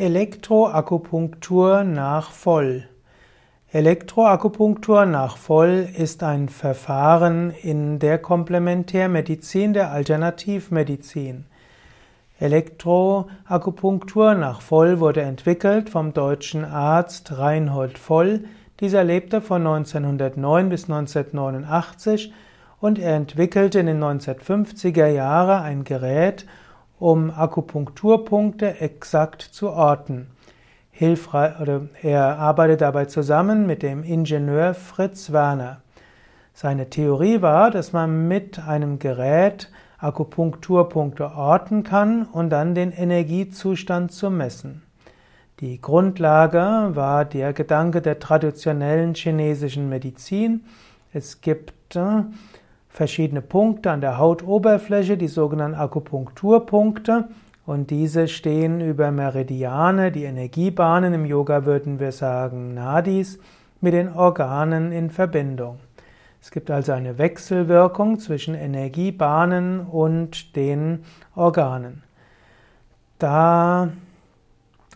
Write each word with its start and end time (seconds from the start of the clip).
Elektroakupunktur 0.00 1.82
nach 1.82 2.30
Voll. 2.30 2.84
Elektroakupunktur 3.72 5.06
nach 5.06 5.36
Voll 5.36 5.88
ist 5.92 6.22
ein 6.22 6.48
Verfahren 6.48 7.50
in 7.50 7.98
der 7.98 8.18
Komplementärmedizin, 8.18 9.72
der 9.72 9.90
Alternativmedizin. 9.90 11.46
Elektroakupunktur 12.38 14.36
nach 14.36 14.60
Voll 14.60 15.00
wurde 15.00 15.22
entwickelt 15.22 15.90
vom 15.90 16.14
deutschen 16.14 16.64
Arzt 16.64 17.36
Reinhold 17.36 17.98
Voll. 17.98 18.44
Dieser 18.78 19.02
lebte 19.02 19.40
von 19.40 19.66
1909 19.66 20.68
bis 20.68 20.84
1989 20.84 22.32
und 22.80 23.00
er 23.00 23.16
entwickelte 23.16 23.80
in 23.80 23.86
den 23.86 24.00
1950er 24.00 25.08
Jahren 25.08 25.64
ein 25.64 25.82
Gerät, 25.82 26.46
um 26.98 27.30
Akupunkturpunkte 27.30 28.80
exakt 28.80 29.42
zu 29.42 29.70
orten. 29.70 30.28
Hilfreich, 30.90 31.60
oder 31.60 31.82
er 32.02 32.38
arbeitet 32.38 32.80
dabei 32.80 33.04
zusammen 33.04 33.66
mit 33.66 33.82
dem 33.82 34.02
Ingenieur 34.02 34.74
Fritz 34.74 35.30
Werner. 35.32 35.80
Seine 36.54 36.90
Theorie 36.90 37.40
war, 37.40 37.70
dass 37.70 37.92
man 37.92 38.26
mit 38.26 38.58
einem 38.58 38.98
Gerät 38.98 39.70
Akupunkturpunkte 39.98 41.32
orten 41.36 41.84
kann 41.84 42.24
und 42.24 42.50
dann 42.50 42.74
den 42.74 42.90
Energiezustand 42.90 44.10
zu 44.10 44.30
messen. 44.30 44.82
Die 45.60 45.80
Grundlage 45.80 46.90
war 46.94 47.24
der 47.24 47.52
Gedanke 47.52 48.00
der 48.00 48.20
traditionellen 48.20 49.14
chinesischen 49.14 49.88
Medizin. 49.88 50.64
Es 51.12 51.40
gibt 51.40 51.96
äh, 51.96 52.22
verschiedene 52.98 53.42
Punkte 53.42 53.92
an 53.92 54.00
der 54.00 54.18
Hautoberfläche, 54.18 55.16
die 55.16 55.28
sogenannten 55.28 55.78
Akupunkturpunkte. 55.78 57.28
Und 57.64 57.90
diese 57.90 58.26
stehen 58.26 58.80
über 58.80 59.12
Meridiane, 59.12 60.10
die 60.10 60.24
Energiebahnen, 60.24 61.14
im 61.14 61.24
Yoga 61.24 61.64
würden 61.64 62.00
wir 62.00 62.10
sagen 62.10 62.74
Nadis, 62.74 63.38
mit 63.80 63.94
den 63.94 64.12
Organen 64.12 64.90
in 64.90 65.10
Verbindung. 65.10 65.78
Es 66.42 66.50
gibt 66.50 66.72
also 66.72 66.90
eine 66.90 67.18
Wechselwirkung 67.18 68.18
zwischen 68.18 68.56
Energiebahnen 68.56 69.78
und 69.80 70.56
den 70.56 71.04
Organen. 71.36 72.02
Da 73.20 73.90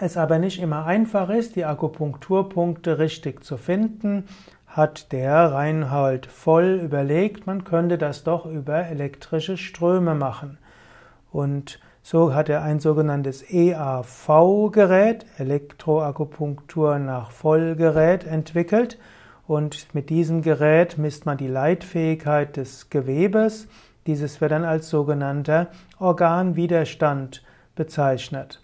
es 0.00 0.16
aber 0.16 0.40
nicht 0.40 0.60
immer 0.60 0.84
einfach 0.84 1.30
ist, 1.30 1.54
die 1.54 1.64
Akupunkturpunkte 1.64 2.98
richtig 2.98 3.44
zu 3.44 3.56
finden, 3.56 4.24
hat 4.74 5.12
der 5.12 5.52
Reinhold 5.52 6.26
voll 6.26 6.80
überlegt, 6.82 7.46
man 7.46 7.62
könnte 7.62 7.96
das 7.96 8.24
doch 8.24 8.44
über 8.44 8.86
elektrische 8.86 9.56
Ströme 9.56 10.16
machen. 10.16 10.58
Und 11.30 11.78
so 12.02 12.34
hat 12.34 12.48
er 12.48 12.62
ein 12.62 12.80
sogenanntes 12.80 13.48
EAV-Gerät, 13.48 15.26
Elektroakupunktur 15.38 16.98
nach 16.98 17.30
Vollgerät, 17.30 18.24
entwickelt. 18.24 18.98
Und 19.46 19.94
mit 19.94 20.10
diesem 20.10 20.42
Gerät 20.42 20.98
misst 20.98 21.24
man 21.24 21.38
die 21.38 21.46
Leitfähigkeit 21.46 22.56
des 22.56 22.90
Gewebes. 22.90 23.68
Dieses 24.08 24.40
wird 24.40 24.50
dann 24.50 24.64
als 24.64 24.90
sogenannter 24.90 25.68
Organwiderstand 26.00 27.44
bezeichnet. 27.76 28.60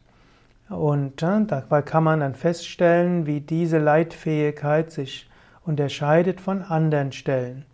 Und 0.69 1.23
äh, 1.23 1.45
dabei 1.47 1.83
kann 1.83 2.03
man 2.03 2.19
dann 2.19 2.35
feststellen, 2.35 3.27
wie 3.27 3.41
diese 3.41 3.79
Leitfähigkeit 3.79 4.91
sich 4.91 5.30
unterscheidet 5.65 6.41
von 6.41 6.63
anderen 6.63 7.13
Stellen. 7.13 7.65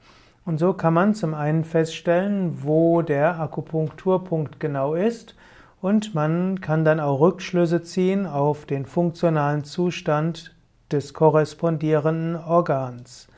Und 0.45 0.59
so 0.59 0.73
kann 0.75 0.95
man 0.95 1.15
zum 1.15 1.34
einen 1.34 1.65
feststellen, 1.65 2.62
wo 2.62 3.03
der 3.03 3.41
Akupunkturpunkt 3.41 4.61
genau 4.61 4.95
ist 4.95 5.34
und 5.81 6.14
man 6.14 6.61
kann 6.61 6.84
dann 6.84 7.01
auch 7.01 7.20
Rückschlüsse 7.20 7.83
ziehen 7.83 8.27
auf 8.27 8.64
den 8.64 8.87
funktionalen 8.87 9.64
Zustand 9.64 10.55
des 10.91 11.14
korrespondierenden 11.14 12.37
Organs. 12.37 13.29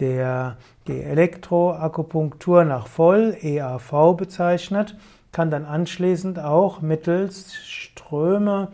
Der, 0.00 0.56
die 0.86 1.00
Elektroakupunktur 1.00 2.64
nach 2.64 2.86
Voll, 2.86 3.36
EAV 3.40 4.16
bezeichnet, 4.16 4.96
kann 5.32 5.50
dann 5.50 5.64
anschließend 5.64 6.38
auch 6.38 6.80
mittels 6.80 7.54
Ströme 7.54 8.68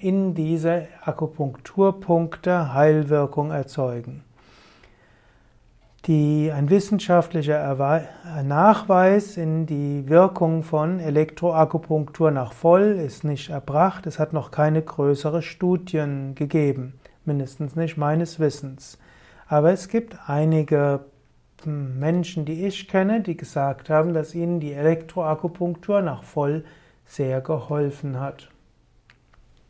in 0.00 0.34
diese 0.34 0.88
Akupunkturpunkte 1.04 2.72
Heilwirkung 2.72 3.50
erzeugen. 3.50 4.24
Die, 6.06 6.50
ein 6.50 6.70
wissenschaftlicher 6.70 7.76
Nachweis 8.42 9.36
in 9.36 9.66
die 9.66 10.08
Wirkung 10.08 10.62
von 10.62 10.98
Elektroakupunktur 10.98 12.30
nach 12.30 12.54
Voll 12.54 12.98
ist 13.04 13.22
nicht 13.22 13.50
erbracht. 13.50 14.06
Es 14.06 14.18
hat 14.18 14.32
noch 14.32 14.50
keine 14.50 14.80
größere 14.80 15.42
Studien 15.42 16.34
gegeben, 16.34 16.94
mindestens 17.26 17.76
nicht 17.76 17.98
meines 17.98 18.40
Wissens. 18.40 18.98
Aber 19.46 19.72
es 19.72 19.88
gibt 19.88 20.16
einige 20.26 21.00
hm, 21.64 21.98
Menschen, 21.98 22.46
die 22.46 22.64
ich 22.64 22.88
kenne, 22.88 23.20
die 23.20 23.36
gesagt 23.36 23.90
haben, 23.90 24.14
dass 24.14 24.34
ihnen 24.34 24.58
die 24.58 24.72
Elektroakupunktur 24.72 26.00
nach 26.00 26.22
Voll 26.22 26.64
sehr 27.04 27.42
geholfen 27.42 28.18
hat. 28.20 28.49